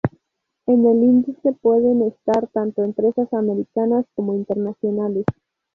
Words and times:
En 0.65 0.83
el 0.87 1.03
índice 1.03 1.51
pueden 1.61 2.01
estar 2.01 2.47
tanto 2.47 2.81
empresas 2.83 3.31
americanas 3.33 4.03
como 4.15 4.33
internacionales. 4.33 5.25